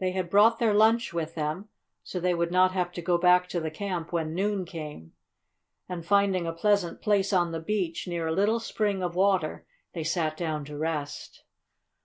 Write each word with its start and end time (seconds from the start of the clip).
They 0.00 0.10
had 0.10 0.30
brought 0.30 0.58
their 0.58 0.74
lunch 0.74 1.12
with 1.14 1.36
them, 1.36 1.68
so 2.02 2.18
they 2.18 2.34
would 2.34 2.50
not 2.50 2.72
have 2.72 2.90
to 2.90 3.00
go 3.00 3.18
back 3.18 3.48
to 3.50 3.60
the 3.60 3.70
camp 3.70 4.12
when 4.12 4.34
noon 4.34 4.64
came, 4.64 5.12
and, 5.88 6.04
finding 6.04 6.44
a 6.44 6.52
pleasant 6.52 7.00
place 7.00 7.32
on 7.32 7.52
the 7.52 7.60
beach, 7.60 8.08
near 8.08 8.26
a 8.26 8.32
little 8.34 8.58
spring 8.58 9.00
of 9.00 9.14
water, 9.14 9.64
they 9.92 10.02
sat 10.02 10.36
down 10.36 10.64
to 10.64 10.76
rest. 10.76 11.44